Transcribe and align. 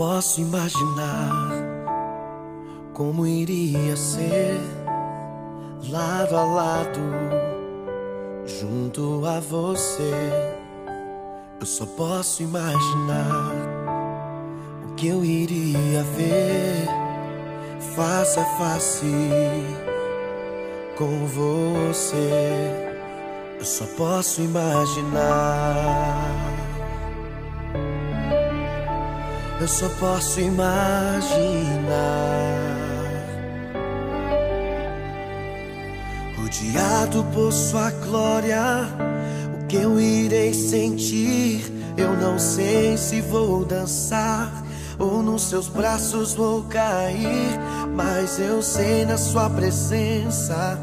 posso 0.00 0.40
imaginar 0.40 1.52
como 2.94 3.26
iria 3.26 3.94
ser 3.94 4.58
lado 5.90 6.36
a 6.36 6.44
lado 6.44 7.00
junto 8.46 9.26
a 9.26 9.38
você. 9.40 10.14
Eu 11.60 11.66
só 11.66 11.84
posso 11.84 12.42
imaginar 12.42 13.52
o 14.88 14.94
que 14.94 15.08
eu 15.08 15.22
iria 15.22 16.02
ver 16.16 16.88
face 17.94 18.40
a 18.40 18.44
face 18.56 19.06
com 20.96 21.26
você. 21.26 22.96
Eu 23.58 23.64
só 23.64 23.84
posso 23.96 24.40
imaginar. 24.40 25.70
Eu 29.60 29.68
só 29.68 29.90
posso 30.00 30.40
imaginar. 30.40 31.20
Rodeado 36.38 37.24
por 37.34 37.52
sua 37.52 37.90
glória, 37.90 38.88
o 39.54 39.66
que 39.66 39.76
eu 39.76 40.00
irei 40.00 40.54
sentir? 40.54 41.60
Eu 41.94 42.16
não 42.16 42.38
sei 42.38 42.96
se 42.96 43.20
vou 43.20 43.66
dançar 43.66 44.50
ou 44.98 45.22
nos 45.22 45.42
seus 45.42 45.68
braços 45.68 46.32
vou 46.32 46.62
cair, 46.62 47.58
mas 47.94 48.38
eu 48.38 48.62
sei 48.62 49.04
na 49.04 49.18
sua 49.18 49.50
presença, 49.50 50.78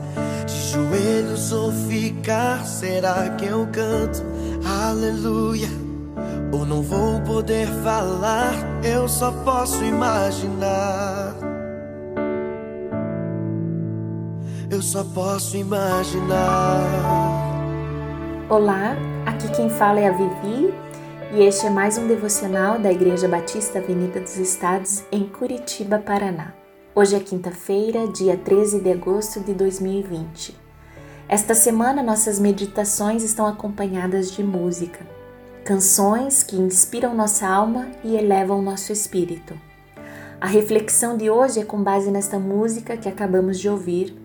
de 0.45 0.71
joelhos 0.71 1.51
ou 1.51 1.71
ficar. 1.89 2.63
Será 2.63 3.27
que 3.37 3.45
eu 3.45 3.67
canto? 3.71 4.23
Aleluia 4.63 5.86
ou 6.51 6.65
não 6.65 6.81
vou 6.81 7.19
poder 7.21 7.67
falar, 7.83 8.53
eu 8.83 9.07
só 9.07 9.31
posso 9.43 9.83
imaginar. 9.83 11.35
Eu 14.69 14.81
só 14.81 15.03
posso 15.03 15.57
imaginar. 15.57 16.83
Olá, 18.49 18.95
aqui 19.25 19.49
quem 19.49 19.69
fala 19.69 19.99
é 19.99 20.07
a 20.07 20.11
Vivi 20.11 20.73
e 21.33 21.43
este 21.43 21.65
é 21.65 21.69
mais 21.69 21.97
um 21.97 22.07
devocional 22.07 22.79
da 22.79 22.91
Igreja 22.91 23.27
Batista 23.27 23.79
Avenida 23.79 24.19
dos 24.21 24.37
Estados 24.37 25.03
em 25.11 25.27
Curitiba, 25.27 25.99
Paraná. 25.99 26.53
Hoje 26.95 27.15
é 27.15 27.19
quinta-feira, 27.19 28.07
dia 28.07 28.37
13 28.37 28.79
de 28.79 28.91
agosto 28.91 29.39
de 29.41 29.53
2020. 29.53 30.55
Esta 31.29 31.53
semana 31.53 32.01
nossas 32.01 32.39
meditações 32.39 33.21
estão 33.21 33.45
acompanhadas 33.45 34.31
de 34.31 34.43
música 34.43 35.16
canções 35.67 36.43
que 36.43 36.55
inspiram 36.55 37.13
nossa 37.13 37.45
alma 37.45 37.89
e 38.01 38.15
elevam 38.15 38.61
nosso 38.61 38.93
espírito. 38.93 39.53
A 40.39 40.47
reflexão 40.47 41.17
de 41.17 41.29
hoje 41.29 41.59
é 41.59 41.65
com 41.65 41.83
base 41.83 42.09
nesta 42.09 42.39
música 42.39 42.95
que 42.95 43.09
acabamos 43.09 43.59
de 43.59 43.67
ouvir, 43.67 44.15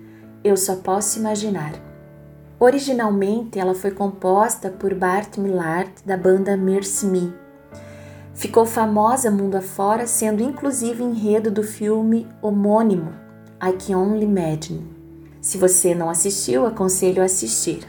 Eu 0.45 0.57
Só 0.57 0.77
Posso 0.77 1.19
Imaginar. 1.19 1.73
Originalmente, 2.61 3.59
ela 3.59 3.75
foi 3.75 3.91
composta 3.91 4.71
por 4.71 4.95
Bart 4.95 5.37
Millard, 5.37 5.91
da 6.07 6.17
banda 6.17 6.57
Mercy 6.57 7.07
Me. 7.07 7.35
Ficou 8.35 8.65
famosa 8.65 9.29
mundo 9.29 9.57
afora, 9.57 10.07
sendo 10.07 10.45
inclusive 10.45 11.03
enredo 11.03 11.51
do 11.51 11.65
filme 11.65 12.25
homônimo 12.41 13.13
I 13.61 13.73
Can 13.73 13.99
Only 13.99 14.27
Imagine. 14.27 14.87
Se 15.41 15.59
você 15.59 15.93
não 15.93 16.09
assistiu, 16.09 16.65
aconselho 16.67 17.21
a 17.21 17.25
assistir. 17.25 17.83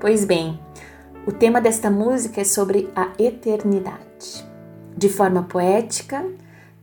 Pois 0.00 0.24
bem, 0.24 0.58
o 1.26 1.32
tema 1.32 1.60
desta 1.60 1.90
música 1.90 2.42
é 2.42 2.44
sobre 2.44 2.90
a 2.94 3.10
eternidade. 3.18 4.44
De 4.96 5.08
forma 5.08 5.42
poética, 5.42 6.24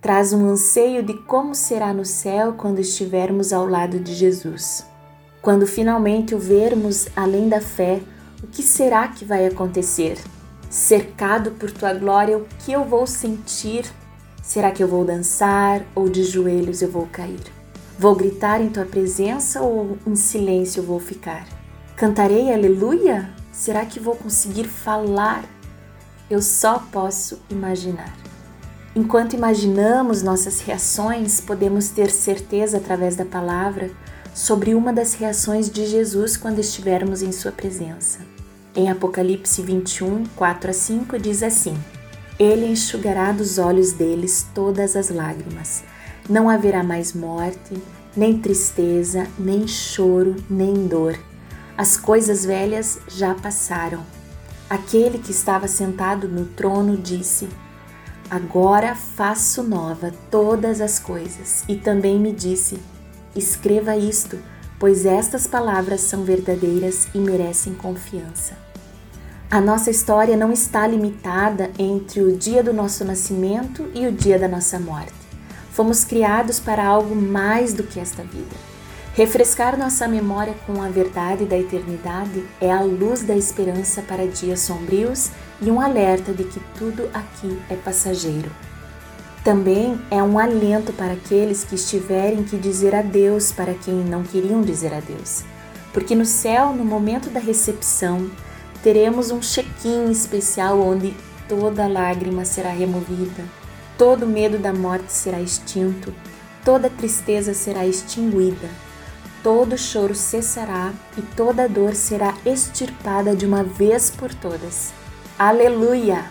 traz 0.01 0.33
um 0.33 0.47
anseio 0.47 1.03
de 1.03 1.13
como 1.23 1.53
será 1.53 1.93
no 1.93 2.03
céu 2.03 2.53
quando 2.53 2.79
estivermos 2.79 3.53
ao 3.53 3.67
lado 3.67 3.99
de 3.99 4.13
Jesus. 4.15 4.83
Quando 5.41 5.67
finalmente 5.67 6.33
o 6.33 6.39
vermos 6.39 7.07
além 7.15 7.49
da 7.49 7.61
fé, 7.61 8.01
o 8.43 8.47
que 8.47 8.63
será 8.63 9.07
que 9.07 9.23
vai 9.23 9.45
acontecer? 9.45 10.17
Cercado 10.69 11.51
por 11.51 11.69
tua 11.69 11.93
glória, 11.93 12.37
o 12.37 12.45
que 12.59 12.71
eu 12.71 12.83
vou 12.83 13.05
sentir? 13.05 13.85
Será 14.41 14.71
que 14.71 14.81
eu 14.81 14.87
vou 14.87 15.05
dançar 15.05 15.83
ou 15.93 16.09
de 16.09 16.23
joelhos 16.23 16.81
eu 16.81 16.89
vou 16.89 17.07
cair? 17.11 17.41
Vou 17.97 18.15
gritar 18.15 18.59
em 18.59 18.69
tua 18.69 18.85
presença 18.85 19.61
ou 19.61 19.97
em 20.07 20.15
silêncio 20.15 20.81
vou 20.81 20.99
ficar? 20.99 21.45
Cantarei 21.95 22.51
aleluia 22.51 23.40
Será 23.51 23.85
que 23.85 23.99
vou 23.99 24.15
conseguir 24.15 24.65
falar? 24.65 25.43
Eu 26.29 26.41
só 26.41 26.79
posso 26.91 27.39
imaginar. 27.49 28.15
Enquanto 28.95 29.33
imaginamos 29.33 30.23
nossas 30.23 30.61
reações, 30.61 31.41
podemos 31.41 31.89
ter 31.89 32.09
certeza 32.09 32.77
através 32.77 33.15
da 33.15 33.25
palavra 33.25 33.91
sobre 34.33 34.73
uma 34.73 34.93
das 34.93 35.13
reações 35.13 35.69
de 35.69 35.85
Jesus 35.85 36.37
quando 36.37 36.59
estivermos 36.59 37.21
em 37.21 37.31
Sua 37.33 37.51
presença. 37.51 38.19
Em 38.73 38.89
Apocalipse 38.89 39.61
21, 39.61 40.23
4 40.35 40.69
a 40.69 40.73
5 40.73 41.19
diz 41.19 41.43
assim: 41.43 41.77
Ele 42.39 42.65
enxugará 42.65 43.33
dos 43.33 43.57
olhos 43.57 43.91
deles 43.91 44.47
todas 44.55 44.95
as 44.95 45.09
lágrimas. 45.09 45.83
Não 46.29 46.49
haverá 46.49 46.83
mais 46.83 47.11
morte, 47.11 47.81
nem 48.15 48.39
tristeza, 48.39 49.27
nem 49.37 49.67
choro, 49.67 50.37
nem 50.49 50.87
dor 50.87 51.17
as 51.77 51.97
coisas 51.97 52.45
velhas 52.45 52.99
já 53.07 53.33
passaram. 53.33 54.03
Aquele 54.69 55.17
que 55.17 55.31
estava 55.31 55.67
sentado 55.67 56.27
no 56.27 56.45
trono 56.45 56.95
disse: 56.97 57.49
Agora 58.29 58.95
faço 58.95 59.61
nova 59.61 60.13
todas 60.29 60.79
as 60.79 60.97
coisas. 60.97 61.63
E 61.67 61.75
também 61.75 62.17
me 62.17 62.31
disse: 62.31 62.79
Escreva 63.35 63.97
isto, 63.97 64.39
pois 64.79 65.05
estas 65.05 65.45
palavras 65.47 66.01
são 66.01 66.23
verdadeiras 66.23 67.07
e 67.13 67.17
merecem 67.17 67.73
confiança. 67.73 68.57
A 69.49 69.59
nossa 69.59 69.91
história 69.91 70.37
não 70.37 70.49
está 70.49 70.87
limitada 70.87 71.69
entre 71.77 72.21
o 72.21 72.37
dia 72.37 72.63
do 72.63 72.71
nosso 72.71 73.03
nascimento 73.03 73.91
e 73.93 74.07
o 74.07 74.11
dia 74.13 74.39
da 74.39 74.47
nossa 74.47 74.79
morte. 74.79 75.11
Fomos 75.71 76.05
criados 76.05 76.57
para 76.57 76.85
algo 76.85 77.13
mais 77.13 77.73
do 77.73 77.83
que 77.83 77.99
esta 77.99 78.23
vida. 78.23 78.70
Refrescar 79.13 79.77
nossa 79.77 80.07
memória 80.07 80.55
com 80.65 80.81
a 80.81 80.87
verdade 80.87 81.43
da 81.43 81.57
eternidade 81.57 82.47
é 82.61 82.71
a 82.71 82.79
luz 82.79 83.23
da 83.23 83.35
esperança 83.35 84.01
para 84.01 84.25
dias 84.25 84.61
sombrios 84.61 85.29
e 85.61 85.69
um 85.69 85.81
alerta 85.81 86.31
de 86.31 86.45
que 86.45 86.61
tudo 86.77 87.09
aqui 87.13 87.59
é 87.69 87.75
passageiro. 87.75 88.49
Também 89.43 89.99
é 90.09 90.23
um 90.23 90.39
alento 90.39 90.93
para 90.93 91.11
aqueles 91.11 91.65
que 91.65 91.75
estiverem 91.75 92.45
que 92.45 92.55
dizer 92.55 92.95
adeus 92.95 93.51
para 93.51 93.73
quem 93.73 93.95
não 93.95 94.23
queriam 94.23 94.61
dizer 94.61 94.93
adeus. 94.93 95.43
Porque 95.91 96.15
no 96.15 96.25
céu, 96.25 96.73
no 96.73 96.85
momento 96.85 97.29
da 97.29 97.39
recepção, 97.41 98.31
teremos 98.81 99.29
um 99.29 99.41
check-in 99.41 100.09
especial 100.09 100.79
onde 100.79 101.13
toda 101.49 101.85
lágrima 101.85 102.45
será 102.45 102.69
removida, 102.69 103.43
todo 103.97 104.25
medo 104.25 104.57
da 104.57 104.71
morte 104.71 105.11
será 105.11 105.41
extinto, 105.41 106.13
toda 106.63 106.89
tristeza 106.89 107.53
será 107.53 107.85
extinguida 107.85 108.69
todo 109.43 109.77
choro 109.77 110.15
cessará 110.15 110.91
e 111.17 111.21
toda 111.21 111.67
dor 111.67 111.95
será 111.95 112.33
extirpada 112.45 113.35
de 113.35 113.45
uma 113.45 113.63
vez 113.63 114.09
por 114.09 114.33
todas. 114.33 114.91
Aleluia! 115.37 116.25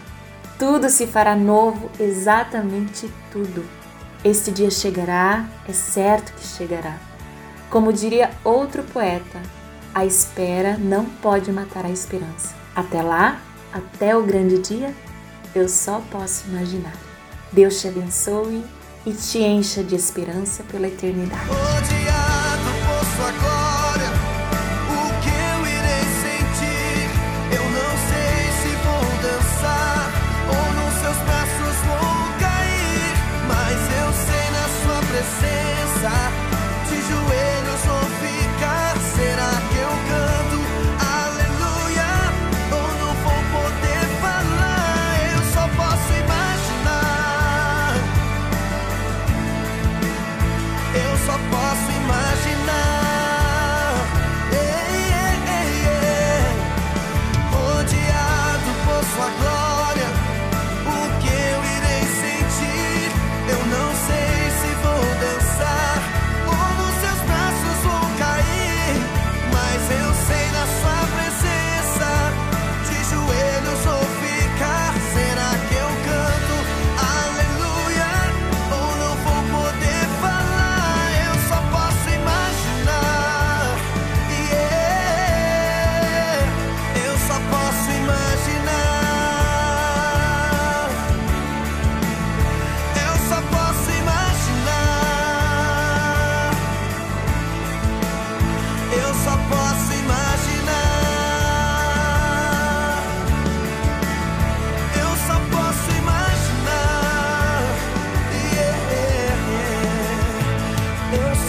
Tudo 0.58 0.90
se 0.90 1.06
fará 1.06 1.34
novo, 1.34 1.90
exatamente 1.98 3.10
tudo. 3.32 3.64
Este 4.22 4.50
dia 4.50 4.70
chegará, 4.70 5.48
é 5.66 5.72
certo 5.72 6.32
que 6.34 6.46
chegará. 6.46 6.98
Como 7.70 7.92
diria 7.92 8.30
outro 8.44 8.82
poeta, 8.82 9.40
a 9.94 10.04
espera 10.04 10.76
não 10.76 11.04
pode 11.06 11.50
matar 11.50 11.86
a 11.86 11.90
esperança. 11.90 12.54
Até 12.76 13.00
lá, 13.00 13.40
até 13.72 14.14
o 14.14 14.22
grande 14.22 14.58
dia, 14.58 14.94
eu 15.54 15.68
só 15.68 16.02
posso 16.10 16.48
imaginar. 16.48 16.94
Deus 17.50 17.80
te 17.80 17.88
abençoe 17.88 18.64
e 19.06 19.12
te 19.12 19.38
encha 19.38 19.82
de 19.82 19.96
esperança 19.96 20.62
pela 20.64 20.86
eternidade. 20.86 22.09
Sua 23.20 23.59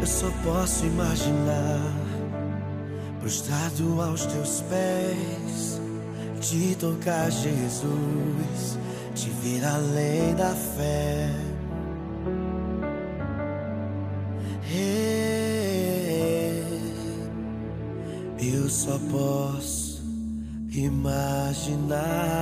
Eu 0.00 0.06
só 0.06 0.30
posso 0.44 0.86
imaginar 0.86 1.92
prostrado 3.20 4.00
aos 4.02 4.26
teus 4.26 4.62
pés, 4.62 5.80
te 6.40 6.76
tocar, 6.76 7.30
Jesus, 7.30 8.78
te 9.14 9.30
vir 9.30 9.64
além 9.64 10.34
da 10.36 10.54
fé. 10.54 11.28
Eu 18.38 18.68
só 18.68 18.98
posso 19.10 19.81
imaginar. 20.74 22.32